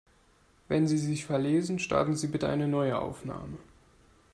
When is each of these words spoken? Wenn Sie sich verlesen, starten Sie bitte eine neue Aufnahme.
Wenn 0.67 0.87
Sie 0.87 0.97
sich 0.97 1.27
verlesen, 1.27 1.77
starten 1.77 2.15
Sie 2.15 2.25
bitte 2.25 2.49
eine 2.49 2.67
neue 2.67 2.97
Aufnahme. 2.99 3.59